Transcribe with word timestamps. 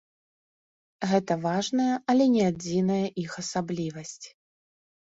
Гэта 1.11 1.33
важная, 1.43 1.93
але 2.15 2.25
не 2.37 2.43
адзіная 2.53 3.01
іх 3.27 3.31
асаблівасць. 3.47 4.23